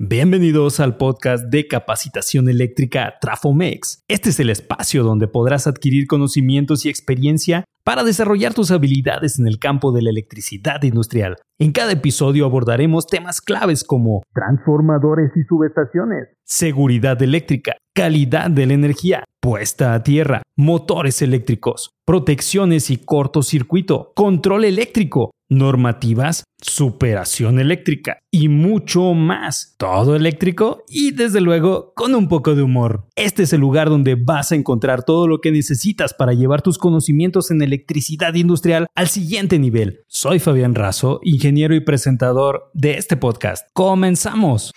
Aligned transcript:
Bienvenidos 0.00 0.78
al 0.78 0.96
podcast 0.96 1.46
de 1.46 1.66
capacitación 1.66 2.48
eléctrica 2.48 3.14
Trafomex. 3.20 4.04
Este 4.06 4.28
es 4.28 4.38
el 4.38 4.48
espacio 4.48 5.02
donde 5.02 5.26
podrás 5.26 5.66
adquirir 5.66 6.06
conocimientos 6.06 6.86
y 6.86 6.88
experiencia 6.88 7.64
para 7.82 8.04
desarrollar 8.04 8.54
tus 8.54 8.70
habilidades 8.70 9.40
en 9.40 9.48
el 9.48 9.58
campo 9.58 9.90
de 9.90 10.02
la 10.02 10.10
electricidad 10.10 10.80
industrial. 10.84 11.38
En 11.58 11.72
cada 11.72 11.90
episodio 11.90 12.44
abordaremos 12.44 13.08
temas 13.08 13.40
claves 13.40 13.82
como 13.82 14.22
transformadores 14.32 15.32
y 15.34 15.42
subestaciones, 15.42 16.28
seguridad 16.44 17.20
eléctrica, 17.20 17.76
calidad 17.98 18.48
de 18.48 18.64
la 18.64 18.74
energía, 18.74 19.24
puesta 19.40 19.92
a 19.92 20.04
tierra, 20.04 20.42
motores 20.56 21.20
eléctricos, 21.20 21.90
protecciones 22.04 22.90
y 22.90 22.98
cortocircuito, 22.98 24.12
control 24.14 24.66
eléctrico, 24.66 25.32
normativas, 25.48 26.44
superación 26.62 27.58
eléctrica 27.58 28.18
y 28.30 28.48
mucho 28.50 29.14
más. 29.14 29.74
Todo 29.78 30.14
eléctrico 30.14 30.84
y 30.88 31.10
desde 31.10 31.40
luego 31.40 31.92
con 31.96 32.14
un 32.14 32.28
poco 32.28 32.54
de 32.54 32.62
humor. 32.62 33.08
Este 33.16 33.42
es 33.42 33.52
el 33.52 33.62
lugar 33.62 33.88
donde 33.88 34.14
vas 34.14 34.52
a 34.52 34.54
encontrar 34.54 35.02
todo 35.02 35.26
lo 35.26 35.40
que 35.40 35.50
necesitas 35.50 36.14
para 36.14 36.34
llevar 36.34 36.62
tus 36.62 36.78
conocimientos 36.78 37.50
en 37.50 37.62
electricidad 37.62 38.32
industrial 38.34 38.86
al 38.94 39.08
siguiente 39.08 39.58
nivel. 39.58 40.04
Soy 40.06 40.38
Fabián 40.38 40.76
Razo, 40.76 41.18
ingeniero 41.24 41.74
y 41.74 41.80
presentador 41.80 42.70
de 42.74 42.96
este 42.96 43.16
podcast. 43.16 43.66
Comenzamos. 43.72 44.70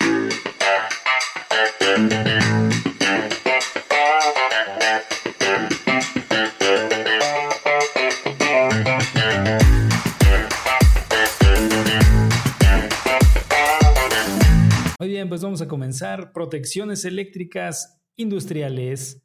Bien, 15.22 15.28
pues 15.28 15.42
vamos 15.42 15.62
a 15.62 15.68
comenzar. 15.68 16.32
Protecciones 16.32 17.04
eléctricas 17.04 18.02
industriales. 18.16 19.22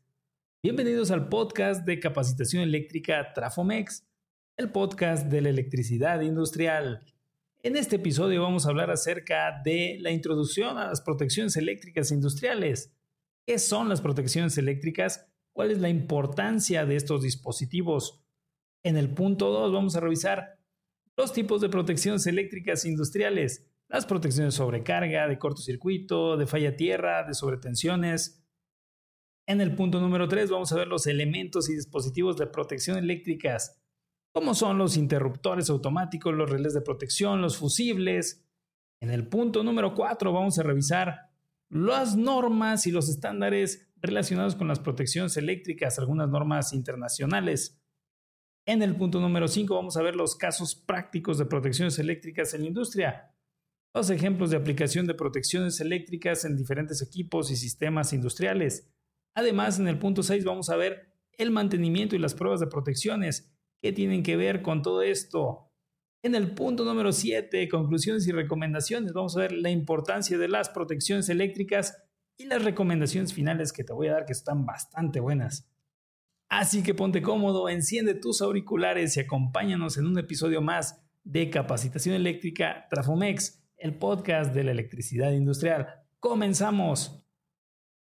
Bienvenidos 0.61 1.09
al 1.09 1.27
podcast 1.27 1.87
de 1.87 1.99
capacitación 1.99 2.61
eléctrica 2.61 3.33
Trafomex, 3.33 4.05
el 4.57 4.71
podcast 4.71 5.25
de 5.25 5.41
la 5.41 5.49
electricidad 5.49 6.21
industrial. 6.21 7.03
En 7.63 7.75
este 7.75 7.95
episodio 7.95 8.43
vamos 8.43 8.67
a 8.67 8.69
hablar 8.69 8.91
acerca 8.91 9.59
de 9.65 9.97
la 9.99 10.11
introducción 10.11 10.77
a 10.77 10.85
las 10.85 11.01
protecciones 11.01 11.57
eléctricas 11.57 12.11
industriales. 12.11 12.93
¿Qué 13.47 13.57
son 13.57 13.89
las 13.89 14.01
protecciones 14.01 14.55
eléctricas? 14.59 15.25
¿Cuál 15.51 15.71
es 15.71 15.79
la 15.79 15.89
importancia 15.89 16.85
de 16.85 16.95
estos 16.95 17.23
dispositivos? 17.23 18.21
En 18.83 18.97
el 18.97 19.15
punto 19.15 19.49
2 19.49 19.73
vamos 19.73 19.95
a 19.95 19.99
revisar 19.99 20.59
los 21.15 21.33
tipos 21.33 21.59
de 21.59 21.69
protecciones 21.69 22.27
eléctricas 22.27 22.85
industriales 22.85 23.65
las 23.89 24.05
protecciones 24.05 24.53
de 24.53 24.57
sobrecarga, 24.57 25.27
de 25.27 25.39
cortocircuito, 25.39 26.37
de 26.37 26.47
falla 26.47 26.75
tierra, 26.75 27.23
de 27.23 27.33
sobretensiones. 27.33 28.43
En 29.47 29.61
el 29.61 29.75
punto 29.75 30.01
número 30.01 30.27
3 30.27 30.49
vamos 30.49 30.71
a 30.71 30.75
ver 30.75 30.87
los 30.87 31.07
elementos 31.07 31.69
y 31.69 31.75
dispositivos 31.75 32.37
de 32.37 32.47
protección 32.47 32.97
eléctricas, 32.97 33.81
como 34.33 34.53
son 34.53 34.77
los 34.77 34.97
interruptores 34.97 35.69
automáticos, 35.69 36.33
los 36.33 36.49
relés 36.49 36.73
de 36.73 36.81
protección, 36.81 37.41
los 37.41 37.57
fusibles. 37.57 38.45
En 38.99 39.09
el 39.09 39.27
punto 39.27 39.63
número 39.63 39.93
4 39.93 40.33
vamos 40.33 40.59
a 40.59 40.63
revisar 40.63 41.31
las 41.69 42.17
normas 42.17 42.87
y 42.87 42.91
los 42.91 43.09
estándares 43.09 43.89
relacionados 44.01 44.55
con 44.55 44.67
las 44.67 44.79
protecciones 44.79 45.37
eléctricas, 45.37 45.97
algunas 45.97 46.29
normas 46.29 46.73
internacionales. 46.73 47.81
En 48.65 48.81
el 48.81 48.97
punto 48.97 49.21
número 49.21 49.47
5 49.47 49.73
vamos 49.73 49.95
a 49.95 50.03
ver 50.03 50.15
los 50.15 50.35
casos 50.35 50.75
prácticos 50.75 51.37
de 51.37 51.45
protecciones 51.45 51.97
eléctricas 51.99 52.53
en 52.53 52.61
la 52.61 52.67
industria, 52.67 53.33
los 53.93 54.09
ejemplos 54.09 54.51
de 54.51 54.57
aplicación 54.57 55.07
de 55.07 55.13
protecciones 55.13 55.79
eléctricas 55.79 56.45
en 56.45 56.55
diferentes 56.55 57.01
equipos 57.01 57.51
y 57.51 57.55
sistemas 57.55 58.13
industriales. 58.13 58.89
Además, 59.33 59.79
en 59.79 59.87
el 59.87 59.99
punto 59.99 60.23
6 60.23 60.45
vamos 60.45 60.69
a 60.69 60.75
ver 60.75 61.13
el 61.37 61.51
mantenimiento 61.51 62.15
y 62.15 62.19
las 62.19 62.33
pruebas 62.33 62.59
de 62.59 62.67
protecciones. 62.67 63.51
¿Qué 63.81 63.91
tienen 63.93 64.23
que 64.23 64.35
ver 64.35 64.61
con 64.61 64.81
todo 64.81 65.01
esto? 65.01 65.71
En 66.23 66.35
el 66.35 66.53
punto 66.55 66.83
número 66.83 67.11
7, 67.11 67.69
conclusiones 67.69 68.27
y 68.27 68.31
recomendaciones, 68.31 69.13
vamos 69.13 69.37
a 69.37 69.41
ver 69.41 69.51
la 69.51 69.69
importancia 69.69 70.37
de 70.37 70.47
las 70.47 70.69
protecciones 70.69 71.29
eléctricas 71.29 72.03
y 72.37 72.45
las 72.45 72.63
recomendaciones 72.63 73.33
finales 73.33 73.71
que 73.71 73.83
te 73.83 73.93
voy 73.93 74.07
a 74.07 74.13
dar 74.13 74.25
que 74.25 74.33
están 74.33 74.65
bastante 74.65 75.19
buenas. 75.19 75.69
Así 76.49 76.81
que 76.81 76.93
ponte 76.93 77.21
cómodo, 77.21 77.69
enciende 77.69 78.13
tus 78.13 78.41
auriculares 78.41 79.17
y 79.17 79.19
acompáñanos 79.19 79.97
en 79.97 80.07
un 80.07 80.17
episodio 80.17 80.61
más 80.61 81.03
de 81.23 81.49
Capacitación 81.49 82.15
Eléctrica 82.15 82.87
Trafomex 82.89 83.61
el 83.77 83.95
podcast 83.95 84.53
de 84.53 84.63
la 84.63 84.71
electricidad 84.71 85.31
industrial. 85.31 85.87
Comenzamos. 86.19 87.23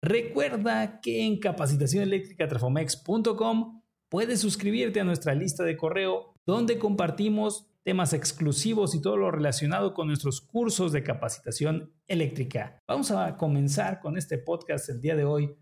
Recuerda 0.02 1.00
que 1.00 1.24
en 1.24 1.40
capacitacioneléctricatrafomex.com 1.40 3.82
puedes 4.08 4.40
suscribirte 4.40 5.00
a 5.00 5.04
nuestra 5.04 5.34
lista 5.34 5.64
de 5.64 5.76
correo 5.76 6.36
donde 6.46 6.78
compartimos 6.78 7.68
temas 7.82 8.12
exclusivos 8.12 8.94
y 8.94 9.00
todo 9.00 9.16
lo 9.16 9.30
relacionado 9.30 9.94
con 9.94 10.08
nuestros 10.08 10.40
cursos 10.40 10.92
de 10.92 11.02
capacitación 11.02 11.92
eléctrica. 12.08 12.82
Vamos 12.86 13.10
a 13.10 13.36
comenzar 13.36 14.00
con 14.00 14.16
este 14.16 14.38
podcast 14.38 14.88
el 14.88 15.00
día 15.00 15.16
de 15.16 15.24
hoy 15.24 15.56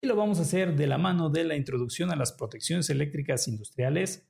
y 0.00 0.06
lo 0.06 0.16
vamos 0.16 0.38
a 0.38 0.42
hacer 0.42 0.76
de 0.76 0.86
la 0.86 0.98
mano 0.98 1.30
de 1.30 1.44
la 1.44 1.56
introducción 1.56 2.10
a 2.10 2.16
las 2.16 2.32
protecciones 2.32 2.90
eléctricas 2.90 3.48
industriales. 3.48 4.28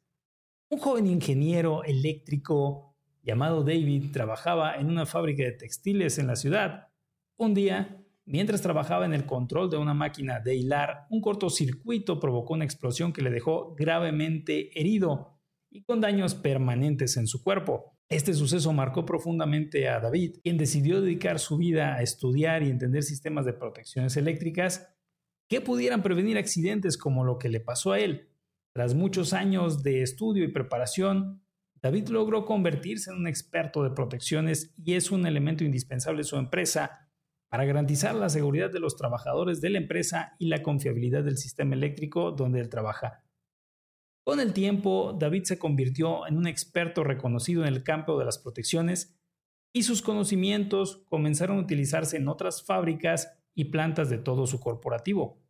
Un 0.71 0.79
joven 0.79 1.07
ingeniero 1.07 1.85
eléctrico 1.85 2.88
llamado 3.29 3.63
David 3.63 4.11
trabajaba 4.11 4.77
en 4.77 4.89
una 4.89 5.05
fábrica 5.05 5.43
de 5.43 5.53
textiles 5.53 6.19
en 6.19 6.29
la 6.29 6.35
ciudad. 6.35 6.89
Un 7.37 7.53
día, 7.53 8.03
mientras 8.25 8.63
trabajaba 8.63 9.05
en 9.05 9.13
el 9.13 9.27
control 9.27 9.69
de 9.69 9.77
una 9.77 9.93
máquina 9.93 10.41
de 10.41 10.57
hilar, 10.57 11.07
un 11.11 11.21
cortocircuito 11.21 12.21
provocó 12.21 12.55
una 12.55 12.65
explosión 12.65 13.13
que 13.13 13.21
le 13.21 13.31
dejó 13.31 13.75
gravemente 13.75 14.71
herido 14.81 15.39
y 15.71 15.83
con 15.83 16.01
daños 16.01 16.35
permanentes 16.35 17.19
en 17.19 17.27
su 17.27 17.43
cuerpo. 17.43 17.99
Este 18.09 18.33
suceso 18.33 18.73
marcó 18.73 19.05
profundamente 19.05 19.91
a 19.91 20.01
David, 20.01 20.37
quien 20.43 20.57
decidió 20.57 21.03
dedicar 21.03 21.39
su 21.39 21.59
vida 21.59 21.97
a 21.97 22.03
estudiar 22.03 22.63
y 22.63 22.71
entender 22.71 23.03
sistemas 23.03 23.45
de 23.45 23.53
protecciones 23.53 24.17
eléctricas 24.17 24.89
que 25.51 25.61
pudieran 25.61 26.03
prevenir 26.03 26.39
accidentes 26.39 26.97
como 26.97 27.25
lo 27.25 27.39
que 27.39 27.51
le 27.51 27.61
pasó 27.61 27.93
a 27.93 27.99
él. 27.99 28.31
Tras 28.75 28.95
muchos 28.95 29.35
años 29.35 29.83
de 29.83 30.01
estudio 30.01 30.45
y 30.45 30.49
preparación, 30.49 31.43
David 31.81 32.09
logró 32.09 32.45
convertirse 32.45 33.11
en 33.11 33.19
un 33.19 33.29
experto 33.29 33.85
de 33.85 33.91
protecciones 33.91 34.75
y 34.77 34.95
es 34.95 35.11
un 35.11 35.27
elemento 35.27 35.65
indispensable 35.65 36.19
de 36.19 36.25
su 36.25 36.37
empresa 36.37 37.09
para 37.49 37.65
garantizar 37.65 38.15
la 38.15 38.29
seguridad 38.29 38.71
de 38.71 38.81
los 38.81 38.97
trabajadores 38.97 39.61
de 39.61 39.71
la 39.71 39.79
empresa 39.79 40.35
y 40.39 40.49
la 40.49 40.63
confiabilidad 40.63 41.25
del 41.25 41.39
sistema 41.39 41.75
eléctrico 41.75 42.33
donde 42.33 42.61
él 42.61 42.69
trabaja. 42.69 43.25
Con 44.25 44.41
el 44.41 44.53
tiempo, 44.53 45.17
David 45.19 45.45
se 45.45 45.59
convirtió 45.59 46.27
en 46.27 46.37
un 46.37 46.47
experto 46.47 47.05
reconocido 47.05 47.63
en 47.63 47.69
el 47.69 47.83
campo 47.83 48.19
de 48.19 48.27
las 48.27 48.39
protecciones 48.39 49.19
y 49.73 49.85
sus 49.85 50.03
conocimientos 50.03 51.05
comenzaron 51.09 51.59
a 51.59 51.63
utilizarse 51.63 52.17
en 52.17 52.29
otras 52.29 52.65
fábricas 52.65 53.39
y 53.55 53.67
plantas 53.67 54.11
de 54.11 54.19
todo 54.19 54.47
su 54.47 54.61
corporativo. 54.61 55.41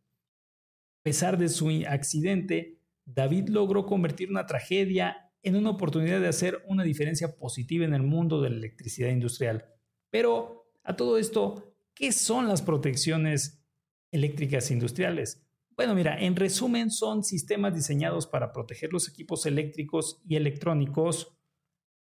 A 0.99 1.03
pesar 1.03 1.37
de 1.37 1.49
su 1.49 1.69
accidente, 1.87 2.79
David 3.05 3.49
logró 3.49 3.85
convertir 3.85 4.29
una 4.29 4.45
tragedia 4.45 5.28
en 5.43 5.55
una 5.55 5.71
oportunidad 5.71 6.19
de 6.19 6.27
hacer 6.27 6.63
una 6.67 6.83
diferencia 6.83 7.35
positiva 7.35 7.85
en 7.85 7.93
el 7.93 8.03
mundo 8.03 8.41
de 8.41 8.49
la 8.49 8.57
electricidad 8.57 9.09
industrial. 9.09 9.65
Pero 10.09 10.71
a 10.83 10.95
todo 10.95 11.17
esto, 11.17 11.75
¿qué 11.93 12.11
son 12.11 12.47
las 12.47 12.61
protecciones 12.61 13.63
eléctricas 14.11 14.71
industriales? 14.71 15.45
Bueno, 15.75 15.95
mira, 15.95 16.19
en 16.19 16.35
resumen 16.35 16.91
son 16.91 17.23
sistemas 17.23 17.73
diseñados 17.73 18.27
para 18.27 18.51
proteger 18.51 18.91
los 18.91 19.07
equipos 19.07 19.45
eléctricos 19.45 20.21
y 20.25 20.35
electrónicos 20.35 21.37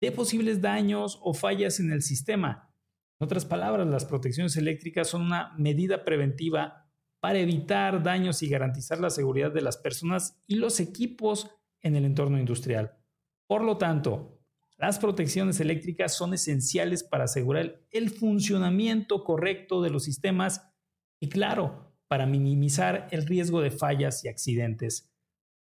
de 0.02 0.12
posibles 0.12 0.62
daños 0.62 1.20
o 1.22 1.34
fallas 1.34 1.80
en 1.80 1.92
el 1.92 2.02
sistema. 2.02 2.74
En 3.20 3.26
otras 3.26 3.46
palabras, 3.46 3.86
las 3.88 4.06
protecciones 4.06 4.56
eléctricas 4.58 5.10
son 5.10 5.22
una 5.22 5.54
medida 5.58 6.04
preventiva 6.04 6.90
para 7.20 7.40
evitar 7.40 8.02
daños 8.02 8.42
y 8.42 8.50
garantizar 8.50 9.00
la 9.00 9.10
seguridad 9.10 9.52
de 9.52 9.62
las 9.62 9.78
personas 9.78 10.42
y 10.48 10.56
los 10.56 10.80
equipos 10.80 11.52
en 11.82 11.96
el 11.96 12.06
entorno 12.06 12.40
industrial. 12.40 12.99
Por 13.50 13.64
lo 13.64 13.78
tanto, 13.80 14.40
las 14.78 15.00
protecciones 15.00 15.60
eléctricas 15.60 16.16
son 16.16 16.36
esenciales 16.36 17.04
para 17.04 17.24
asegurar 17.24 17.82
el 17.90 18.12
funcionamiento 18.12 19.24
correcto 19.24 19.82
de 19.82 19.90
los 19.90 20.04
sistemas 20.04 20.70
y, 21.20 21.30
claro, 21.30 21.96
para 22.08 22.28
minimizar 22.28 23.08
el 23.10 23.26
riesgo 23.26 23.60
de 23.62 23.72
fallas 23.72 24.24
y 24.24 24.28
accidentes. 24.28 25.12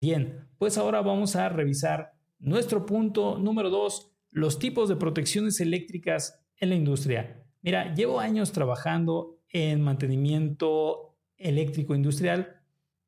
Bien, 0.03 0.51
pues 0.59 0.77
ahora 0.77 1.01
vamos 1.01 1.35
a 1.35 1.49
revisar 1.49 2.13
nuestro 2.39 2.85
punto 2.85 3.39
número 3.39 3.71
dos, 3.71 4.13
los 4.29 4.59
tipos 4.59 4.91
de 4.91 4.97
protecciones 4.97 5.59
eléctricas 5.59 6.45
en 6.59 6.69
la 6.69 6.75
industria. 6.75 7.43
Mira, 7.63 7.95
llevo 7.95 8.21
años 8.21 8.53
trabajando 8.53 9.41
en 9.49 9.81
mantenimiento 9.81 11.17
eléctrico 11.39 11.95
industrial 11.95 12.61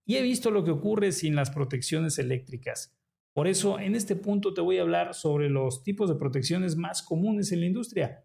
y 0.07 0.17
he 0.17 0.23
visto 0.23 0.51
lo 0.51 0.65
que 0.65 0.71
ocurre 0.71 1.13
sin 1.13 1.37
las 1.37 1.51
protecciones 1.51 2.19
eléctricas. 2.19 2.97
Por 3.41 3.49
eso, 3.49 3.81
en 3.81 3.95
este 3.95 4.17
punto 4.17 4.53
te 4.53 4.61
voy 4.61 4.77
a 4.77 4.83
hablar 4.83 5.15
sobre 5.15 5.49
los 5.49 5.83
tipos 5.83 6.11
de 6.11 6.17
protecciones 6.17 6.77
más 6.77 7.03
comunes 7.03 7.51
en 7.53 7.61
la 7.61 7.67
industria. 7.69 8.23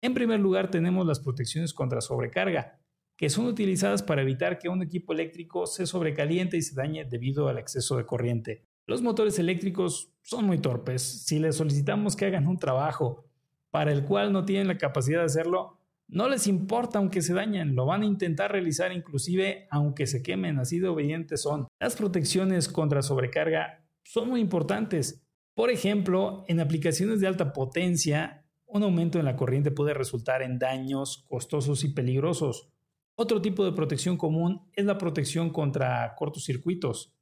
En 0.00 0.14
primer 0.14 0.40
lugar 0.40 0.70
tenemos 0.70 1.06
las 1.06 1.20
protecciones 1.20 1.74
contra 1.74 2.00
sobrecarga, 2.00 2.80
que 3.18 3.28
son 3.28 3.44
utilizadas 3.44 4.02
para 4.02 4.22
evitar 4.22 4.58
que 4.58 4.70
un 4.70 4.80
equipo 4.80 5.12
eléctrico 5.12 5.66
se 5.66 5.84
sobrecaliente 5.84 6.56
y 6.56 6.62
se 6.62 6.74
dañe 6.74 7.04
debido 7.04 7.48
al 7.48 7.58
exceso 7.58 7.98
de 7.98 8.06
corriente. 8.06 8.64
Los 8.86 9.02
motores 9.02 9.38
eléctricos 9.38 10.14
son 10.22 10.46
muy 10.46 10.56
torpes. 10.56 11.02
Si 11.02 11.38
les 11.38 11.56
solicitamos 11.56 12.16
que 12.16 12.24
hagan 12.24 12.46
un 12.46 12.56
trabajo 12.56 13.26
para 13.70 13.92
el 13.92 14.02
cual 14.02 14.32
no 14.32 14.46
tienen 14.46 14.68
la 14.68 14.78
capacidad 14.78 15.18
de 15.18 15.26
hacerlo, 15.26 15.78
no 16.08 16.26
les 16.26 16.46
importa 16.46 17.00
aunque 17.00 17.20
se 17.20 17.34
dañen, 17.34 17.74
lo 17.74 17.84
van 17.84 18.00
a 18.00 18.06
intentar 18.06 18.50
realizar 18.50 18.92
inclusive 18.92 19.68
aunque 19.70 20.06
se 20.06 20.22
quemen, 20.22 20.58
así 20.58 20.78
de 20.78 20.88
obedientes 20.88 21.42
son. 21.42 21.68
Las 21.78 21.96
protecciones 21.96 22.70
contra 22.70 23.02
sobrecarga 23.02 23.84
son 24.08 24.30
muy 24.30 24.40
importantes. 24.40 25.22
Por 25.54 25.70
ejemplo, 25.70 26.42
en 26.48 26.60
aplicaciones 26.60 27.20
de 27.20 27.26
alta 27.26 27.52
potencia, 27.52 28.46
un 28.64 28.82
aumento 28.82 29.18
en 29.18 29.26
la 29.26 29.36
corriente 29.36 29.70
puede 29.70 29.92
resultar 29.92 30.40
en 30.40 30.58
daños 30.58 31.26
costosos 31.28 31.84
y 31.84 31.92
peligrosos. 31.92 32.70
Otro 33.16 33.42
tipo 33.42 33.66
de 33.66 33.72
protección 33.72 34.16
común 34.16 34.66
es 34.72 34.86
la 34.86 34.96
protección 34.96 35.50
contra 35.50 36.14
cortocircuitos. 36.16 37.14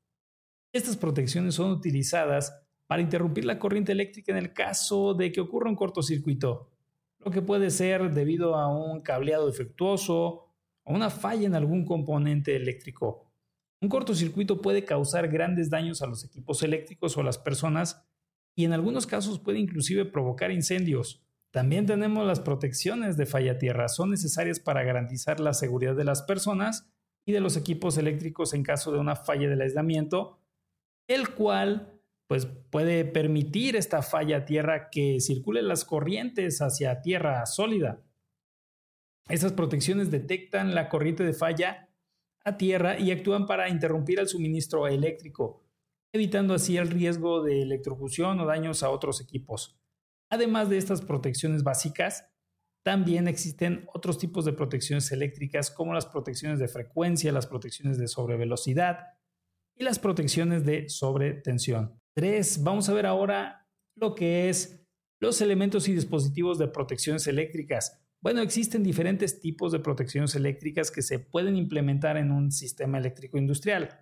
Estas 0.72 0.96
protecciones 0.96 1.56
son 1.56 1.72
utilizadas 1.72 2.56
para 2.86 3.02
interrumpir 3.02 3.46
la 3.46 3.58
corriente 3.58 3.90
eléctrica 3.90 4.30
en 4.30 4.38
el 4.38 4.52
caso 4.52 5.14
de 5.14 5.32
que 5.32 5.40
ocurra 5.40 5.68
un 5.68 5.74
cortocircuito, 5.74 6.70
lo 7.18 7.32
que 7.32 7.42
puede 7.42 7.70
ser 7.70 8.14
debido 8.14 8.54
a 8.54 8.68
un 8.68 9.00
cableado 9.00 9.48
defectuoso 9.48 10.54
o 10.84 10.94
una 10.94 11.10
falla 11.10 11.48
en 11.48 11.56
algún 11.56 11.84
componente 11.84 12.54
eléctrico. 12.54 13.25
Un 13.80 13.88
cortocircuito 13.88 14.62
puede 14.62 14.84
causar 14.84 15.28
grandes 15.28 15.70
daños 15.70 16.02
a 16.02 16.06
los 16.06 16.24
equipos 16.24 16.62
eléctricos 16.62 17.16
o 17.16 17.20
a 17.20 17.24
las 17.24 17.38
personas 17.38 18.02
y 18.54 18.64
en 18.64 18.72
algunos 18.72 19.06
casos 19.06 19.38
puede 19.38 19.58
inclusive 19.58 20.06
provocar 20.06 20.50
incendios. 20.50 21.22
También 21.50 21.86
tenemos 21.86 22.26
las 22.26 22.40
protecciones 22.40 23.16
de 23.16 23.26
falla 23.26 23.58
tierra. 23.58 23.88
Son 23.88 24.10
necesarias 24.10 24.60
para 24.60 24.82
garantizar 24.82 25.40
la 25.40 25.54
seguridad 25.54 25.94
de 25.94 26.04
las 26.04 26.22
personas 26.22 26.88
y 27.26 27.32
de 27.32 27.40
los 27.40 27.56
equipos 27.56 27.98
eléctricos 27.98 28.54
en 28.54 28.62
caso 28.62 28.92
de 28.92 28.98
una 28.98 29.16
falla 29.16 29.48
del 29.48 29.60
aislamiento, 29.60 30.38
el 31.06 31.30
cual 31.30 32.00
pues, 32.26 32.46
puede 32.46 33.04
permitir 33.04 33.76
esta 33.76 34.02
falla 34.02 34.44
tierra 34.44 34.88
que 34.90 35.20
circulen 35.20 35.68
las 35.68 35.84
corrientes 35.84 36.60
hacia 36.62 37.02
tierra 37.02 37.44
sólida. 37.46 38.00
Estas 39.28 39.52
protecciones 39.52 40.10
detectan 40.10 40.74
la 40.74 40.88
corriente 40.88 41.24
de 41.24 41.32
falla 41.32 41.85
a 42.46 42.56
tierra 42.56 42.98
y 42.98 43.10
actúan 43.10 43.44
para 43.44 43.68
interrumpir 43.68 44.20
el 44.20 44.28
suministro 44.28 44.86
eléctrico, 44.86 45.64
evitando 46.14 46.54
así 46.54 46.76
el 46.76 46.88
riesgo 46.88 47.42
de 47.42 47.60
electrocución 47.60 48.38
o 48.38 48.46
daños 48.46 48.84
a 48.84 48.90
otros 48.90 49.20
equipos. 49.20 49.76
Además 50.30 50.70
de 50.70 50.78
estas 50.78 51.02
protecciones 51.02 51.64
básicas, 51.64 52.24
también 52.84 53.26
existen 53.26 53.84
otros 53.92 54.16
tipos 54.16 54.44
de 54.44 54.52
protecciones 54.52 55.10
eléctricas 55.10 55.72
como 55.72 55.92
las 55.92 56.06
protecciones 56.06 56.60
de 56.60 56.68
frecuencia, 56.68 57.32
las 57.32 57.48
protecciones 57.48 57.98
de 57.98 58.06
sobrevelocidad 58.06 59.00
y 59.76 59.82
las 59.82 59.98
protecciones 59.98 60.64
de 60.64 60.88
sobretensión. 60.88 62.00
3. 62.14 62.62
Vamos 62.62 62.88
a 62.88 62.94
ver 62.94 63.06
ahora 63.06 63.68
lo 63.96 64.14
que 64.14 64.48
es 64.48 64.86
los 65.20 65.40
elementos 65.40 65.88
y 65.88 65.94
dispositivos 65.94 66.58
de 66.58 66.68
protecciones 66.68 67.26
eléctricas. 67.26 68.05
Bueno, 68.26 68.40
existen 68.40 68.82
diferentes 68.82 69.38
tipos 69.38 69.70
de 69.70 69.78
protecciones 69.78 70.34
eléctricas 70.34 70.90
que 70.90 71.00
se 71.00 71.20
pueden 71.20 71.54
implementar 71.54 72.16
en 72.16 72.32
un 72.32 72.50
sistema 72.50 72.98
eléctrico 72.98 73.38
industrial. 73.38 74.00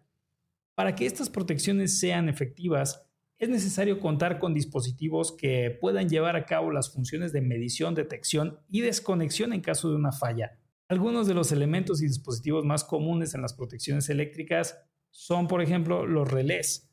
Para 0.75 0.95
que 0.95 1.05
estas 1.05 1.29
protecciones 1.29 1.99
sean 1.99 2.31
efectivas, 2.31 3.07
es 3.37 3.51
necesario 3.51 4.01
contar 4.01 4.39
con 4.39 4.55
dispositivos 4.55 5.31
que 5.31 5.77
puedan 5.79 6.09
llevar 6.09 6.37
a 6.37 6.47
cabo 6.47 6.71
las 6.71 6.91
funciones 6.91 7.35
de 7.35 7.43
medición, 7.43 7.95
detección 7.95 8.61
y 8.71 8.81
desconexión 8.81 9.53
en 9.53 9.61
caso 9.61 9.91
de 9.91 9.97
una 9.97 10.11
falla. 10.11 10.59
Algunos 10.89 11.27
de 11.27 11.35
los 11.35 11.53
elementos 11.53 12.01
y 12.01 12.07
dispositivos 12.07 12.65
más 12.65 12.83
comunes 12.83 13.35
en 13.35 13.43
las 13.43 13.53
protecciones 13.53 14.09
eléctricas 14.09 14.79
son, 15.11 15.49
por 15.49 15.61
ejemplo, 15.61 16.07
los 16.07 16.31
relés. 16.31 16.91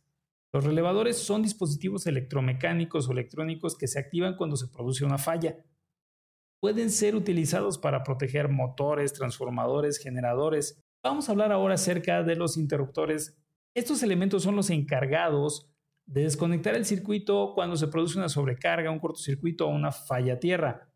Los 0.51 0.65
relevadores 0.65 1.15
son 1.15 1.43
dispositivos 1.43 2.07
electromecánicos 2.07 3.07
o 3.07 3.13
electrónicos 3.13 3.77
que 3.77 3.87
se 3.87 3.99
activan 3.99 4.35
cuando 4.35 4.57
se 4.57 4.67
produce 4.67 5.05
una 5.05 5.17
falla. 5.17 5.63
Pueden 6.61 6.91
ser 6.91 7.15
utilizados 7.15 7.79
para 7.79 8.03
proteger 8.03 8.47
motores, 8.47 9.13
transformadores, 9.13 9.97
generadores. 9.97 10.79
Vamos 11.03 11.27
a 11.27 11.31
hablar 11.31 11.51
ahora 11.51 11.73
acerca 11.73 12.21
de 12.21 12.35
los 12.35 12.55
interruptores. 12.55 13.35
Estos 13.73 14.03
elementos 14.03 14.43
son 14.43 14.55
los 14.55 14.69
encargados 14.69 15.67
de 16.05 16.21
desconectar 16.21 16.75
el 16.75 16.85
circuito 16.85 17.53
cuando 17.55 17.75
se 17.75 17.87
produce 17.87 18.19
una 18.19 18.29
sobrecarga, 18.29 18.91
un 18.91 18.99
cortocircuito 18.99 19.65
o 19.65 19.71
una 19.71 19.91
falla 19.91 20.39
tierra. 20.39 20.87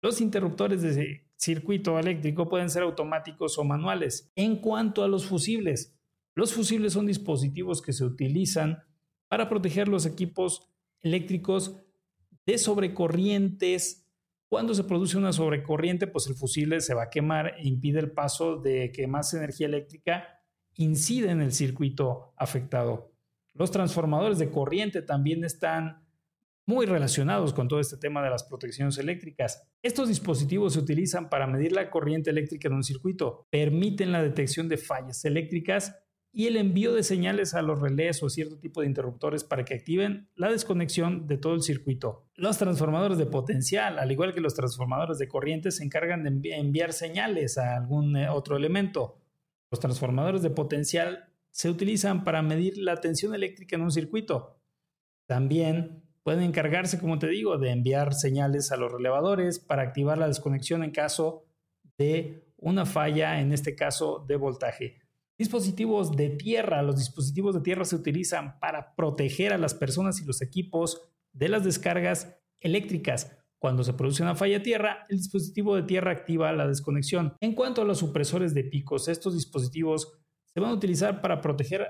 Los 0.00 0.22
interruptores 0.22 0.80
de 0.80 1.26
circuito 1.36 1.98
eléctrico 1.98 2.48
pueden 2.48 2.70
ser 2.70 2.82
automáticos 2.82 3.58
o 3.58 3.64
manuales. 3.64 4.32
En 4.34 4.56
cuanto 4.56 5.04
a 5.04 5.08
los 5.08 5.26
fusibles, 5.26 5.94
los 6.34 6.54
fusibles 6.54 6.94
son 6.94 7.04
dispositivos 7.04 7.82
que 7.82 7.92
se 7.92 8.04
utilizan 8.04 8.82
para 9.28 9.50
proteger 9.50 9.88
los 9.88 10.06
equipos 10.06 10.72
eléctricos 11.00 11.76
de 12.46 12.56
sobrecorrientes. 12.56 14.01
Cuando 14.52 14.74
se 14.74 14.84
produce 14.84 15.16
una 15.16 15.32
sobrecorriente, 15.32 16.06
pues 16.06 16.26
el 16.26 16.34
fusible 16.34 16.82
se 16.82 16.92
va 16.92 17.04
a 17.04 17.08
quemar 17.08 17.54
e 17.56 17.66
impide 17.66 18.00
el 18.00 18.10
paso 18.10 18.58
de 18.58 18.92
que 18.92 19.06
más 19.06 19.32
energía 19.32 19.66
eléctrica 19.66 20.42
incide 20.74 21.30
en 21.30 21.40
el 21.40 21.52
circuito 21.52 22.34
afectado. 22.36 23.14
Los 23.54 23.70
transformadores 23.70 24.38
de 24.38 24.50
corriente 24.50 25.00
también 25.00 25.42
están 25.42 26.06
muy 26.66 26.84
relacionados 26.84 27.54
con 27.54 27.66
todo 27.66 27.80
este 27.80 27.96
tema 27.96 28.22
de 28.22 28.28
las 28.28 28.44
protecciones 28.44 28.98
eléctricas. 28.98 29.66
Estos 29.82 30.08
dispositivos 30.08 30.74
se 30.74 30.80
utilizan 30.80 31.30
para 31.30 31.46
medir 31.46 31.72
la 31.72 31.88
corriente 31.88 32.28
eléctrica 32.28 32.68
en 32.68 32.74
un 32.74 32.84
circuito, 32.84 33.46
permiten 33.48 34.12
la 34.12 34.22
detección 34.22 34.68
de 34.68 34.76
fallas 34.76 35.24
eléctricas 35.24 35.96
y 36.34 36.46
el 36.46 36.56
envío 36.56 36.94
de 36.94 37.02
señales 37.02 37.52
a 37.52 37.60
los 37.60 37.80
relés 37.80 38.22
o 38.22 38.30
cierto 38.30 38.58
tipo 38.58 38.80
de 38.80 38.86
interruptores 38.86 39.44
para 39.44 39.64
que 39.64 39.74
activen 39.74 40.28
la 40.34 40.50
desconexión 40.50 41.26
de 41.26 41.36
todo 41.36 41.54
el 41.54 41.62
circuito. 41.62 42.26
Los 42.34 42.56
transformadores 42.56 43.18
de 43.18 43.26
potencial, 43.26 43.98
al 43.98 44.10
igual 44.10 44.32
que 44.32 44.40
los 44.40 44.54
transformadores 44.54 45.18
de 45.18 45.28
corriente, 45.28 45.70
se 45.70 45.84
encargan 45.84 46.24
de 46.24 46.54
enviar 46.56 46.94
señales 46.94 47.58
a 47.58 47.76
algún 47.76 48.16
eh, 48.16 48.30
otro 48.30 48.56
elemento. 48.56 49.20
Los 49.70 49.80
transformadores 49.80 50.42
de 50.42 50.50
potencial 50.50 51.28
se 51.50 51.68
utilizan 51.68 52.24
para 52.24 52.40
medir 52.40 52.78
la 52.78 52.96
tensión 52.96 53.34
eléctrica 53.34 53.76
en 53.76 53.82
un 53.82 53.92
circuito. 53.92 54.58
También 55.26 56.02
pueden 56.22 56.44
encargarse, 56.44 56.98
como 56.98 57.18
te 57.18 57.28
digo, 57.28 57.58
de 57.58 57.70
enviar 57.70 58.14
señales 58.14 58.72
a 58.72 58.78
los 58.78 58.90
relevadores 58.90 59.58
para 59.58 59.82
activar 59.82 60.16
la 60.16 60.28
desconexión 60.28 60.82
en 60.82 60.92
caso 60.92 61.44
de 61.98 62.42
una 62.56 62.86
falla, 62.86 63.40
en 63.40 63.52
este 63.52 63.74
caso 63.74 64.24
de 64.26 64.36
voltaje. 64.36 65.01
Dispositivos 65.42 66.12
de 66.12 66.30
tierra. 66.30 66.82
Los 66.82 66.98
dispositivos 66.98 67.56
de 67.56 67.62
tierra 67.62 67.84
se 67.84 67.96
utilizan 67.96 68.60
para 68.60 68.94
proteger 68.94 69.52
a 69.52 69.58
las 69.58 69.74
personas 69.74 70.20
y 70.20 70.24
los 70.24 70.40
equipos 70.40 71.02
de 71.32 71.48
las 71.48 71.64
descargas 71.64 72.38
eléctricas. 72.60 73.36
Cuando 73.58 73.82
se 73.82 73.92
produce 73.92 74.22
una 74.22 74.36
falla 74.36 74.62
tierra, 74.62 75.04
el 75.08 75.16
dispositivo 75.16 75.74
de 75.74 75.82
tierra 75.82 76.12
activa 76.12 76.52
la 76.52 76.68
desconexión. 76.68 77.34
En 77.40 77.56
cuanto 77.56 77.82
a 77.82 77.84
los 77.84 77.98
supresores 77.98 78.54
de 78.54 78.62
picos, 78.62 79.08
estos 79.08 79.34
dispositivos 79.34 80.16
se 80.54 80.60
van 80.60 80.70
a 80.70 80.74
utilizar 80.74 81.20
para 81.20 81.40
proteger 81.40 81.88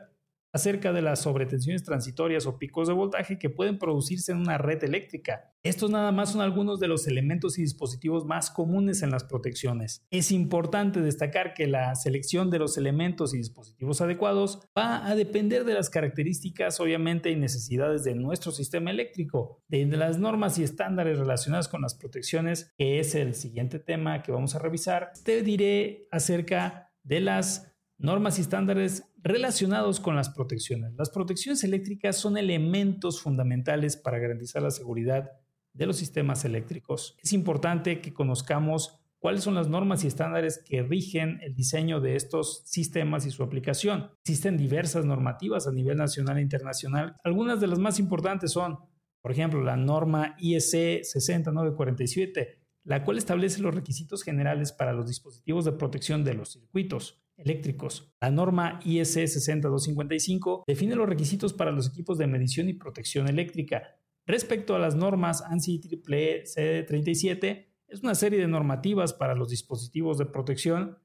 acerca 0.52 0.92
de 0.92 1.02
las 1.02 1.20
sobretensiones 1.20 1.82
transitorias 1.82 2.46
o 2.46 2.58
picos 2.58 2.88
de 2.88 2.94
voltaje 2.94 3.38
que 3.38 3.50
pueden 3.50 3.78
producirse 3.78 4.32
en 4.32 4.38
una 4.38 4.58
red 4.58 4.82
eléctrica. 4.84 5.52
Estos 5.62 5.90
nada 5.90 6.12
más 6.12 6.32
son 6.32 6.40
algunos 6.40 6.80
de 6.80 6.88
los 6.88 7.06
elementos 7.06 7.58
y 7.58 7.62
dispositivos 7.62 8.26
más 8.26 8.50
comunes 8.50 9.02
en 9.02 9.10
las 9.10 9.24
protecciones. 9.24 10.04
Es 10.10 10.32
importante 10.32 11.00
destacar 11.00 11.54
que 11.54 11.66
la 11.66 11.94
selección 11.94 12.50
de 12.50 12.58
los 12.58 12.76
elementos 12.76 13.32
y 13.32 13.38
dispositivos 13.38 14.00
adecuados 14.00 14.60
va 14.76 15.06
a 15.06 15.14
depender 15.14 15.64
de 15.64 15.74
las 15.74 15.88
características 15.88 16.80
obviamente 16.80 17.30
y 17.30 17.36
necesidades 17.36 18.04
de 18.04 18.14
nuestro 18.14 18.52
sistema 18.52 18.90
eléctrico, 18.90 19.62
de 19.68 19.86
las 19.86 20.18
normas 20.18 20.58
y 20.58 20.64
estándares 20.64 21.18
relacionadas 21.18 21.68
con 21.68 21.82
las 21.82 21.94
protecciones, 21.94 22.72
que 22.76 22.98
es 22.98 23.14
el 23.14 23.34
siguiente 23.34 23.78
tema 23.78 24.22
que 24.22 24.32
vamos 24.32 24.54
a 24.54 24.58
revisar. 24.58 25.12
Te 25.24 25.42
diré 25.42 26.08
acerca 26.10 26.92
de 27.02 27.20
las 27.20 27.71
normas 28.02 28.38
y 28.38 28.42
estándares 28.42 29.04
relacionados 29.22 30.00
con 30.00 30.16
las 30.16 30.28
protecciones. 30.28 30.92
Las 30.98 31.10
protecciones 31.10 31.62
eléctricas 31.62 32.16
son 32.16 32.36
elementos 32.36 33.22
fundamentales 33.22 33.96
para 33.96 34.18
garantizar 34.18 34.60
la 34.60 34.72
seguridad 34.72 35.30
de 35.72 35.86
los 35.86 35.96
sistemas 35.96 36.44
eléctricos. 36.44 37.16
Es 37.22 37.32
importante 37.32 38.00
que 38.00 38.12
conozcamos 38.12 38.98
cuáles 39.20 39.44
son 39.44 39.54
las 39.54 39.68
normas 39.68 40.02
y 40.02 40.08
estándares 40.08 40.60
que 40.66 40.82
rigen 40.82 41.38
el 41.42 41.54
diseño 41.54 42.00
de 42.00 42.16
estos 42.16 42.62
sistemas 42.66 43.24
y 43.24 43.30
su 43.30 43.44
aplicación. 43.44 44.10
Existen 44.22 44.56
diversas 44.56 45.04
normativas 45.04 45.68
a 45.68 45.72
nivel 45.72 45.96
nacional 45.96 46.38
e 46.38 46.42
internacional. 46.42 47.16
Algunas 47.22 47.60
de 47.60 47.68
las 47.68 47.78
más 47.78 48.00
importantes 48.00 48.50
son, 48.50 48.78
por 49.20 49.30
ejemplo, 49.30 49.62
la 49.62 49.76
norma 49.76 50.34
IEC 50.40 51.04
60947, 51.04 52.58
la 52.82 53.04
cual 53.04 53.16
establece 53.16 53.62
los 53.62 53.72
requisitos 53.72 54.24
generales 54.24 54.72
para 54.72 54.92
los 54.92 55.06
dispositivos 55.06 55.64
de 55.64 55.72
protección 55.72 56.24
de 56.24 56.34
los 56.34 56.50
circuitos 56.50 57.22
eléctricos. 57.44 58.14
La 58.20 58.30
norma 58.30 58.80
IEC 58.84 59.04
60255 59.04 60.64
define 60.66 60.94
los 60.94 61.08
requisitos 61.08 61.52
para 61.52 61.70
los 61.70 61.88
equipos 61.88 62.18
de 62.18 62.26
medición 62.26 62.68
y 62.68 62.74
protección 62.74 63.28
eléctrica. 63.28 63.96
Respecto 64.26 64.74
a 64.74 64.78
las 64.78 64.94
normas 64.94 65.42
ANSI 65.42 65.80
EEE 66.08 66.44
C37, 66.44 67.66
es 67.88 68.02
una 68.02 68.14
serie 68.14 68.38
de 68.38 68.48
normativas 68.48 69.12
para 69.12 69.34
los 69.34 69.48
dispositivos 69.50 70.16
de 70.18 70.26
protección. 70.26 70.98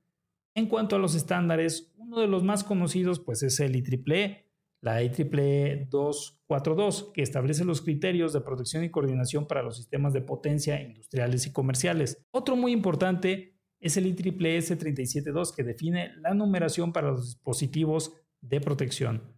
En 0.53 0.67
cuanto 0.67 0.95
a 0.95 0.99
los 0.99 1.15
estándares, 1.15 1.93
uno 1.97 2.19
de 2.19 2.27
los 2.27 2.43
más 2.43 2.63
conocidos 2.63 3.19
pues 3.19 3.43
es 3.43 3.59
el 3.59 3.75
IEEE, 3.75 4.45
la 4.81 5.01
IEEE 5.01 5.87
242, 5.89 7.11
que 7.13 7.23
establece 7.23 7.65
los 7.65 7.81
criterios 7.81 8.33
de 8.33 8.41
protección 8.41 8.83
y 8.83 8.91
coordinación 8.91 9.47
para 9.47 9.63
los 9.63 9.77
sistemas 9.77 10.13
de 10.13 10.21
potencia 10.21 10.79
industriales 10.79 11.47
y 11.47 11.51
comerciales. 11.51 12.23
Otro 12.31 12.55
muy 12.55 12.71
importante 12.71 13.56
es 13.79 13.97
el 13.97 14.07
IEEE 14.07 14.59
S372, 14.59 15.55
que 15.55 15.63
define 15.63 16.15
la 16.17 16.33
numeración 16.33 16.91
para 16.91 17.11
los 17.11 17.25
dispositivos 17.25 18.13
de 18.41 18.61
protección. 18.61 19.35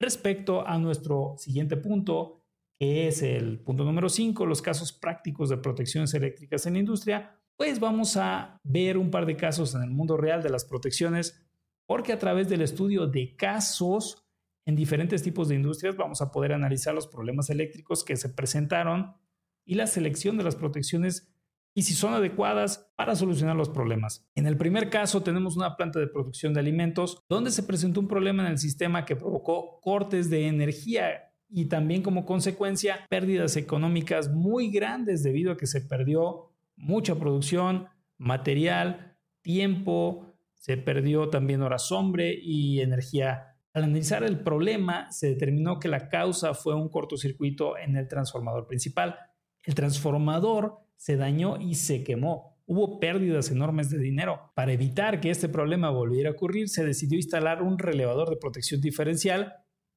Respecto 0.00 0.66
a 0.66 0.78
nuestro 0.78 1.34
siguiente 1.38 1.76
punto, 1.76 2.44
que 2.78 3.08
es 3.08 3.22
el 3.22 3.60
punto 3.60 3.84
número 3.84 4.08
5, 4.08 4.46
los 4.46 4.62
casos 4.62 4.92
prácticos 4.92 5.48
de 5.48 5.56
protecciones 5.56 6.14
eléctricas 6.14 6.66
en 6.66 6.74
la 6.74 6.78
industria, 6.80 7.36
pues 7.56 7.80
vamos 7.80 8.16
a 8.16 8.60
ver 8.62 8.96
un 8.96 9.10
par 9.10 9.26
de 9.26 9.36
casos 9.36 9.74
en 9.74 9.82
el 9.82 9.90
mundo 9.90 10.16
real 10.16 10.42
de 10.42 10.50
las 10.50 10.64
protecciones, 10.64 11.44
porque 11.86 12.12
a 12.12 12.18
través 12.18 12.48
del 12.48 12.62
estudio 12.62 13.06
de 13.08 13.34
casos 13.34 14.24
en 14.64 14.76
diferentes 14.76 15.22
tipos 15.22 15.48
de 15.48 15.56
industrias 15.56 15.96
vamos 15.96 16.20
a 16.20 16.30
poder 16.30 16.52
analizar 16.52 16.94
los 16.94 17.08
problemas 17.08 17.50
eléctricos 17.50 18.04
que 18.04 18.16
se 18.16 18.28
presentaron 18.28 19.16
y 19.64 19.74
la 19.74 19.86
selección 19.86 20.36
de 20.36 20.44
las 20.44 20.54
protecciones 20.54 21.34
y 21.78 21.82
si 21.82 21.94
son 21.94 22.12
adecuadas 22.12 22.90
para 22.96 23.14
solucionar 23.14 23.54
los 23.54 23.68
problemas. 23.68 24.28
En 24.34 24.48
el 24.48 24.56
primer 24.56 24.90
caso 24.90 25.22
tenemos 25.22 25.56
una 25.56 25.76
planta 25.76 26.00
de 26.00 26.08
producción 26.08 26.52
de 26.52 26.58
alimentos 26.58 27.22
donde 27.28 27.52
se 27.52 27.62
presentó 27.62 28.00
un 28.00 28.08
problema 28.08 28.44
en 28.44 28.50
el 28.50 28.58
sistema 28.58 29.04
que 29.04 29.14
provocó 29.14 29.78
cortes 29.80 30.28
de 30.28 30.48
energía 30.48 31.32
y 31.48 31.66
también 31.66 32.02
como 32.02 32.26
consecuencia 32.26 33.06
pérdidas 33.08 33.56
económicas 33.56 34.28
muy 34.28 34.72
grandes 34.72 35.22
debido 35.22 35.52
a 35.52 35.56
que 35.56 35.68
se 35.68 35.80
perdió 35.80 36.50
mucha 36.74 37.14
producción, 37.14 37.86
material, 38.16 39.16
tiempo, 39.40 40.34
se 40.54 40.78
perdió 40.78 41.28
también 41.28 41.62
horas 41.62 41.92
hombre 41.92 42.36
y 42.42 42.80
energía. 42.80 43.56
Al 43.72 43.84
analizar 43.84 44.24
el 44.24 44.40
problema, 44.40 45.12
se 45.12 45.28
determinó 45.28 45.78
que 45.78 45.86
la 45.86 46.08
causa 46.08 46.54
fue 46.54 46.74
un 46.74 46.88
cortocircuito 46.88 47.78
en 47.78 47.96
el 47.96 48.08
transformador 48.08 48.66
principal. 48.66 49.16
El 49.62 49.76
transformador 49.76 50.87
se 50.98 51.16
dañó 51.16 51.56
y 51.58 51.76
se 51.76 52.02
quemó. 52.04 52.58
Hubo 52.66 53.00
pérdidas 53.00 53.50
enormes 53.50 53.88
de 53.88 53.98
dinero. 53.98 54.52
Para 54.54 54.72
evitar 54.72 55.20
que 55.20 55.30
este 55.30 55.48
problema 55.48 55.88
volviera 55.88 56.28
a 56.28 56.32
ocurrir, 56.32 56.68
se 56.68 56.84
decidió 56.84 57.16
instalar 57.16 57.62
un 57.62 57.78
relevador 57.78 58.28
de 58.28 58.36
protección 58.36 58.82
diferencial 58.82 59.54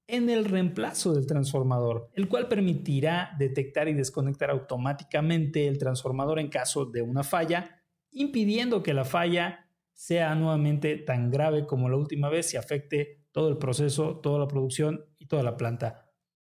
en 0.08 0.30
el 0.30 0.46
reemplazo 0.46 1.14
del 1.14 1.26
transformador, 1.26 2.10
el 2.14 2.30
cual 2.30 2.48
permitirá 2.48 3.32
detectar 3.40 3.88
y 3.90 3.94
desconectar 3.94 4.52
automáticamente 4.52 5.68
el 5.68 5.78
transformador 5.78 6.40
en 6.40 6.50
caso 6.50 6.86
de 6.86 7.02
una 7.02 7.24
falla, 7.24 7.82
impidiendo 8.12 8.84
que 8.84 8.94
la 8.94 9.06
falla 9.06 9.70
sea 9.94 10.36
nuevamente 10.36 10.98
tan 10.98 11.32
grave 11.32 11.66
como 11.66 11.90
la 11.90 11.98
última 11.98 12.30
vez 12.30 12.54
y 12.54 12.58
afecte 12.58 13.26
todo 13.32 13.50
el 13.50 13.58
proceso, 13.58 14.20
toda 14.20 14.40
la 14.40 14.48
producción 14.48 15.06
y 15.18 15.26
toda 15.28 15.44
la 15.44 15.58
planta. 15.58 16.01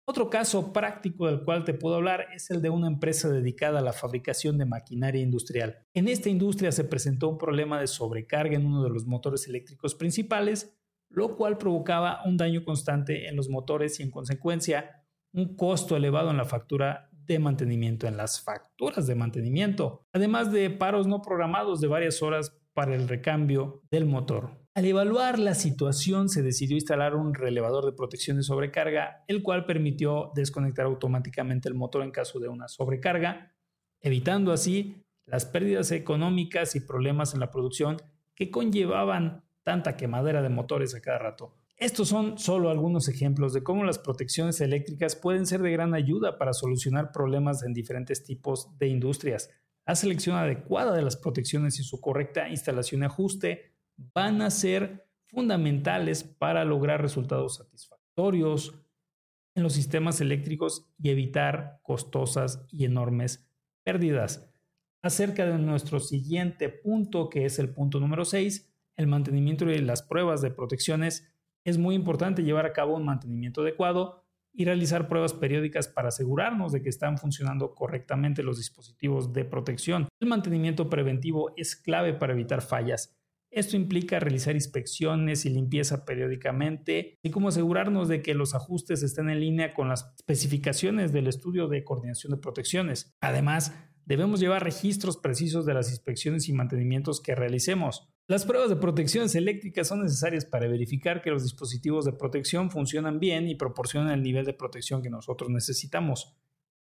Otro 0.05 0.29
caso 0.29 0.73
práctico 0.73 1.27
del 1.27 1.45
cual 1.45 1.65
te 1.65 1.75
puedo 1.75 1.95
hablar 1.95 2.27
es 2.35 2.51
el 2.51 2.61
de 2.61 2.71
una 2.71 2.89
empresa 2.89 3.29
dedicada 3.29 3.79
a 3.79 3.83
la 3.83 3.93
fabricación 3.93 4.59
de 4.59 4.65
maquinaria 4.65 5.23
industrial. 5.23 5.87
En 5.95 6.09
esta 6.09 6.29
industria 6.29 6.73
se 6.73 6.85
presentó 6.85 7.29
un 7.29 7.39
problema 7.39 7.81
de 7.81 7.87
sobrecarga 7.87 8.57
en 8.57 8.67
uno 8.67 8.83
de 8.83 8.91
los 8.91 9.07
motores 9.07 9.47
eléctricos 9.47 9.95
principales, 9.95 10.77
lo 11.09 11.37
cual 11.37 11.57
provocaba 11.57 12.21
un 12.25 12.37
daño 12.37 12.65
constante 12.65 13.29
en 13.29 13.37
los 13.37 13.49
motores 13.49 14.01
y 14.01 14.03
en 14.03 14.11
consecuencia 14.11 15.05
un 15.33 15.57
costo 15.57 15.97
elevado 15.97 16.31
en 16.31 16.37
la 16.37 16.47
factura 16.47 17.09
de 17.13 17.39
mantenimiento, 17.39 18.09
en 18.09 18.17
las 18.17 18.43
facturas 18.43 19.07
de 19.07 19.15
mantenimiento, 19.15 20.05
además 20.13 20.51
de 20.51 20.69
paros 20.71 21.07
no 21.07 21.23
programados 21.23 21.81
de 21.81 21.87
varias 21.87 22.23
horas 22.23 22.59
para 22.75 22.95
el 22.95 23.09
recambio 23.09 23.83
del 23.91 24.07
motor. 24.07 24.62
Al 24.75 24.87
evaluar 24.87 25.39
la 25.39 25.55
situación 25.55 26.31
se 26.31 26.43
decidió 26.43 26.77
instalar 26.77 27.15
un 27.15 27.35
relevador 27.35 27.85
de 27.85 27.93
protección 27.93 28.39
de 28.39 28.43
sobrecarga, 28.43 29.23
el 29.29 29.43
cual 29.43 29.67
permitió 29.67 30.33
desconectar 30.35 30.87
automáticamente 30.87 31.69
el 31.69 31.75
motor 31.75 32.03
en 32.03 32.11
caso 32.11 32.41
de 32.41 32.49
una 32.49 32.69
sobrecarga, 32.69 33.55
evitando 34.01 34.51
así 34.51 35.05
las 35.27 35.45
pérdidas 35.45 35.93
económicas 35.93 36.75
y 36.75 36.81
problemas 36.81 37.35
en 37.35 37.41
la 37.41 37.51
producción 37.51 37.99
que 38.35 38.51
conllevaban 38.51 39.45
tanta 39.63 39.99
quemadera 39.99 40.41
de 40.41 40.49
motores 40.49 40.95
a 40.95 41.03
cada 41.03 41.19
rato. 41.19 41.55
Estos 41.77 42.09
son 42.09 42.39
solo 42.39 42.71
algunos 42.71 43.09
ejemplos 43.09 43.53
de 43.53 43.63
cómo 43.63 43.85
las 43.85 43.99
protecciones 43.99 44.59
eléctricas 44.63 45.17
pueden 45.17 45.45
ser 45.45 45.61
de 45.61 45.73
gran 45.73 45.93
ayuda 45.93 46.39
para 46.39 46.55
solucionar 46.55 47.13
problemas 47.13 47.63
en 47.63 47.75
diferentes 47.75 48.25
tipos 48.25 48.79
de 48.79 48.89
industrias. 48.89 49.51
La 49.85 49.97
selección 49.97 50.37
adecuada 50.37 50.95
de 50.95 51.03
las 51.03 51.17
protecciones 51.17 51.79
y 51.79 51.83
su 51.83 52.01
correcta 52.01 52.49
instalación 52.49 53.03
y 53.03 53.05
ajuste 53.05 53.73
van 53.97 54.43
a 54.43 54.51
ser 54.51 55.07
fundamentales 55.27 56.25
para 56.25 56.65
lograr 56.65 57.01
resultados 57.01 57.57
satisfactorios 57.57 58.75
en 59.55 59.63
los 59.63 59.73
sistemas 59.73 60.21
eléctricos 60.21 60.91
y 60.99 61.11
evitar 61.11 61.81
costosas 61.83 62.67
y 62.71 62.85
enormes 62.85 63.49
pérdidas. 63.83 64.49
Acerca 65.03 65.47
de 65.47 65.59
nuestro 65.59 66.01
siguiente 66.01 66.69
punto, 66.69 67.29
que 67.29 67.45
es 67.45 67.59
el 67.59 67.71
punto 67.71 67.99
número 67.99 68.25
6, 68.25 68.73
el 68.97 69.07
mantenimiento 69.07 69.69
y 69.71 69.79
las 69.79 70.03
pruebas 70.03 70.43
de 70.43 70.51
protecciones, 70.51 71.29
es 71.65 71.79
muy 71.79 71.95
importante 71.95 72.43
llevar 72.43 72.67
a 72.67 72.73
cabo 72.73 72.97
un 72.97 73.05
mantenimiento 73.05 73.63
adecuado 73.63 74.23
y 74.53 74.65
realizar 74.65 75.09
pruebas 75.09 75.33
periódicas 75.33 75.89
para 75.89 76.09
asegurarnos 76.09 76.73
de 76.73 76.83
que 76.83 76.89
están 76.89 77.17
funcionando 77.19 77.75
correctamente 77.75 78.43
los 78.43 78.59
dispositivos 78.59 79.33
de 79.33 79.45
protección. 79.45 80.09
El 80.21 80.29
mantenimiento 80.29 80.91
preventivo 80.91 81.53
es 81.57 81.75
clave 81.75 82.13
para 82.13 82.35
evitar 82.35 82.61
fallas. 82.61 83.17
Esto 83.53 83.77
implica 83.77 84.19
realizar 84.19 84.55
inspecciones 84.55 85.45
y 85.45 85.51
limpieza 85.51 86.07
periódicamente, 86.07 87.19
y 87.23 87.31
como 87.31 87.49
asegurarnos 87.49 88.09
de 88.09 88.23
que 88.23 88.35
los 88.35 88.55
ajustes 88.55 89.03
estén 89.03 89.29
en 89.29 89.41
línea 89.41 89.75
con 89.75 89.89
las 89.89 90.15
especificaciones 90.17 91.13
del 91.13 91.27
estudio 91.27 91.69
de 91.69 91.85
coordinación 91.85 92.33
de 92.33 92.39
protecciones. 92.39 93.15
Además, 93.21 93.75
debemos 94.07 94.41
llevar 94.41 94.65
registros 94.65 95.19
precisos 95.19 95.67
de 95.67 95.75
las 95.75 95.91
inspecciones 95.91 96.49
y 96.49 96.55
mantenimientos 96.55 97.21
que 97.21 97.35
realicemos. 97.35 98.09
Las 98.27 98.47
pruebas 98.47 98.71
de 98.71 98.77
protecciones 98.77 99.35
eléctricas 99.35 99.89
son 99.89 100.03
necesarias 100.03 100.47
para 100.47 100.67
verificar 100.67 101.21
que 101.21 101.31
los 101.31 101.43
dispositivos 101.43 102.07
de 102.07 102.13
protección 102.15 102.71
funcionan 102.71 103.21
bien 103.21 103.49
y 103.49 103.55
proporcionan 103.55 104.13
el 104.13 104.23
nivel 104.23 104.47
de 104.47 104.55
protección 104.55 105.03
que 105.03 105.11
nosotros 105.11 105.51
necesitamos. 105.51 106.39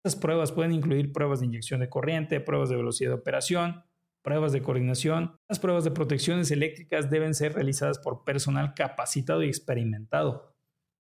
Estas 0.04 0.20
pruebas 0.20 0.52
pueden 0.52 0.72
incluir 0.72 1.12
pruebas 1.12 1.42
de 1.42 1.46
inyección 1.46 1.82
de 1.82 1.90
corriente, 1.90 2.40
pruebas 2.40 2.70
de 2.70 2.76
velocidad 2.76 3.12
de 3.12 3.16
operación, 3.16 3.84
pruebas 4.26 4.52
de 4.52 4.62
coordinación. 4.62 5.38
Las 5.48 5.60
pruebas 5.60 5.86
de 5.86 5.92
protecciones 5.92 6.52
eléctricas 6.52 7.10
deben 7.10 7.34
ser 7.36 7.54
realizadas 7.54 8.00
por 8.00 8.26
personal 8.26 8.74
capacitado 8.74 9.44
y 9.44 9.48
experimentado, 9.48 10.54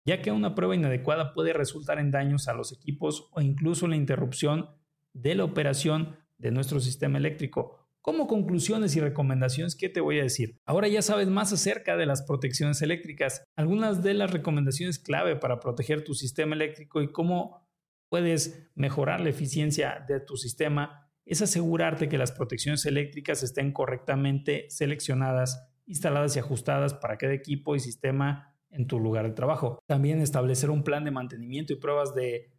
ya 0.07 0.23
que 0.23 0.31
una 0.31 0.55
prueba 0.55 0.77
inadecuada 0.77 1.33
puede 1.33 1.53
resultar 1.53 1.99
en 1.99 2.13
daños 2.13 2.47
a 2.47 2.55
los 2.55 2.73
equipos 2.73 3.29
o 3.33 3.41
incluso 3.41 3.89
la 3.89 3.97
interrupción 3.97 4.71
de 5.15 5.35
la 5.35 5.45
operación 5.45 6.17
de 6.39 6.51
nuestro 6.51 6.79
sistema 6.79 7.19
eléctrico 7.19 7.87
como 8.07 8.29
conclusiones 8.29 8.95
y 8.95 9.01
recomendaciones, 9.01 9.75
¿qué 9.75 9.89
te 9.89 10.01
voy 10.01 10.21
a 10.21 10.23
decir? 10.23 10.61
Ahora 10.65 10.87
ya 10.87 11.03
sabes 11.03 11.27
más 11.27 11.53
acerca 11.53 11.97
de 11.97 12.07
las 12.07 12.23
protecciones 12.23 12.81
eléctricas, 12.81 13.43
algunas 13.57 14.05
de 14.05 14.15
las 14.15 14.31
recomendaciones 14.31 15.01
clave 15.01 15.35
para 15.35 15.59
proteger 15.59 16.05
tu 16.05 16.15
sistema 16.15 16.55
eléctrico 16.55 17.03
y 17.03 17.11
cómo 17.11 17.67
puedes 18.09 18.71
mejorar 18.77 19.21
la 19.21 19.31
eficiencia 19.31 20.05
de 20.07 20.21
tu 20.21 20.37
sistema 20.37 21.06
es 21.27 21.43
asegurarte 21.43 22.09
que 22.09 22.19
las 22.19 22.33
protecciones 22.33 22.87
eléctricas 22.87 23.43
estén 23.43 23.73
correctamente 23.73 24.67
seleccionadas, 24.71 25.69
instaladas 25.87 26.37
y 26.37 26.39
ajustadas 26.39 26.95
para 26.95 27.19
cada 27.19 27.35
equipo 27.35 27.77
y 27.77 27.81
sistema 27.81 28.57
en 28.71 28.87
tu 28.87 28.99
lugar 28.99 29.27
de 29.27 29.35
trabajo. 29.35 29.79
También 29.87 30.21
establecer 30.21 30.71
un 30.71 30.83
plan 30.83 31.05
de 31.05 31.11
mantenimiento 31.11 31.73
y 31.73 31.77
pruebas 31.77 32.15
de 32.15 32.53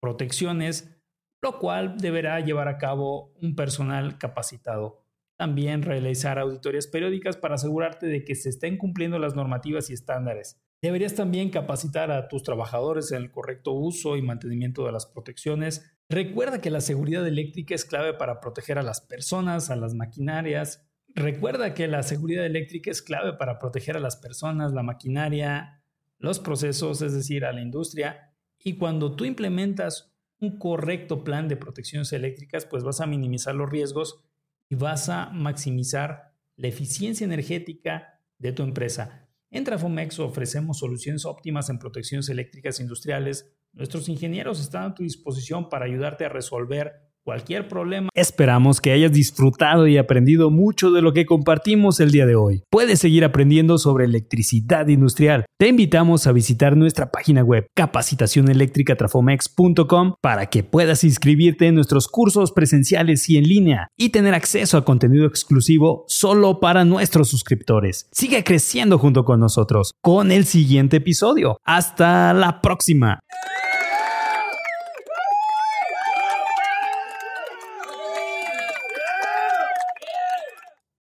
protecciones 0.00 1.00
lo 1.42 1.58
cual 1.58 1.96
deberá 1.96 2.40
llevar 2.40 2.68
a 2.68 2.78
cabo 2.78 3.32
un 3.40 3.56
personal 3.56 4.18
capacitado. 4.18 5.06
También 5.38 5.82
realizar 5.82 6.38
auditorías 6.38 6.86
periódicas 6.86 7.36
para 7.36 7.54
asegurarte 7.54 8.06
de 8.06 8.24
que 8.24 8.34
se 8.34 8.50
estén 8.50 8.76
cumpliendo 8.76 9.18
las 9.18 9.34
normativas 9.34 9.88
y 9.88 9.94
estándares. 9.94 10.60
Deberías 10.82 11.14
también 11.14 11.50
capacitar 11.50 12.10
a 12.10 12.28
tus 12.28 12.42
trabajadores 12.42 13.12
en 13.12 13.22
el 13.22 13.30
correcto 13.30 13.72
uso 13.72 14.16
y 14.16 14.22
mantenimiento 14.22 14.84
de 14.84 14.92
las 14.92 15.06
protecciones. 15.06 15.98
Recuerda 16.10 16.60
que 16.60 16.70
la 16.70 16.80
seguridad 16.80 17.24
eléctrica 17.24 17.72
es 17.72 17.84
clave 17.84 18.14
para 18.14 18.40
proteger 18.40 18.78
a 18.78 18.82
las 18.82 19.00
personas, 19.00 19.70
a 19.70 19.76
las 19.76 19.94
maquinarias. 19.94 20.84
Recuerda 21.14 21.72
que 21.72 21.86
la 21.86 22.02
seguridad 22.02 22.44
eléctrica 22.44 22.90
es 22.90 23.00
clave 23.00 23.34
para 23.34 23.60
proteger 23.60 23.96
a 23.96 24.00
las 24.00 24.16
personas, 24.16 24.72
la 24.72 24.82
maquinaria, 24.82 25.84
los 26.18 26.40
procesos, 26.40 27.00
es 27.00 27.14
decir, 27.14 27.44
a 27.44 27.52
la 27.52 27.60
industria. 27.60 28.34
Y 28.58 28.76
cuando 28.76 29.14
tú 29.14 29.24
implementas 29.24 30.12
un 30.40 30.58
correcto 30.58 31.22
plan 31.22 31.46
de 31.46 31.56
protecciones 31.56 32.12
eléctricas, 32.12 32.66
pues 32.66 32.82
vas 32.82 33.00
a 33.00 33.06
minimizar 33.06 33.54
los 33.54 33.70
riesgos 33.70 34.24
y 34.68 34.74
vas 34.74 35.08
a 35.10 35.30
maximizar 35.30 36.34
la 36.56 36.66
eficiencia 36.66 37.24
energética 37.24 38.20
de 38.36 38.50
tu 38.50 38.64
empresa. 38.64 39.28
En 39.52 39.62
Trafomex 39.62 40.18
ofrecemos 40.18 40.80
soluciones 40.80 41.24
óptimas 41.24 41.70
en 41.70 41.78
protecciones 41.78 42.28
eléctricas 42.28 42.80
industriales. 42.80 43.54
Nuestros 43.72 44.08
ingenieros 44.08 44.60
están 44.60 44.84
a 44.84 44.94
tu 44.94 45.02
disposición 45.02 45.68
para 45.68 45.86
ayudarte 45.86 46.24
a 46.24 46.28
resolver 46.28 47.10
cualquier 47.24 47.68
problema. 47.68 48.08
Esperamos 48.14 48.80
que 48.80 48.92
hayas 48.92 49.12
disfrutado 49.12 49.86
y 49.86 49.98
aprendido 49.98 50.50
mucho 50.50 50.90
de 50.90 51.02
lo 51.02 51.12
que 51.12 51.26
compartimos 51.26 52.00
el 52.00 52.10
día 52.10 52.24
de 52.26 52.34
hoy. 52.34 52.64
Puedes 52.70 52.98
seguir 53.00 53.24
aprendiendo 53.24 53.78
sobre 53.78 54.06
electricidad 54.06 54.88
industrial. 54.88 55.46
Te 55.58 55.68
invitamos 55.68 56.26
a 56.26 56.32
visitar 56.32 56.76
nuestra 56.76 57.12
página 57.12 57.42
web 57.42 57.68
capacitacioneléctricatrafomex.com 57.76 60.14
para 60.20 60.46
que 60.46 60.64
puedas 60.64 61.04
inscribirte 61.04 61.66
en 61.66 61.76
nuestros 61.76 62.08
cursos 62.08 62.50
presenciales 62.52 63.28
y 63.28 63.36
en 63.36 63.44
línea 63.44 63.88
y 63.96 64.08
tener 64.08 64.34
acceso 64.34 64.78
a 64.78 64.84
contenido 64.84 65.26
exclusivo 65.26 66.04
solo 66.08 66.58
para 66.58 66.84
nuestros 66.84 67.28
suscriptores. 67.28 68.08
Sigue 68.12 68.42
creciendo 68.42 68.98
junto 68.98 69.24
con 69.24 69.38
nosotros 69.40 69.92
con 70.00 70.32
el 70.32 70.46
siguiente 70.46 70.96
episodio. 70.96 71.58
Hasta 71.64 72.32
la 72.32 72.60
próxima. 72.60 73.20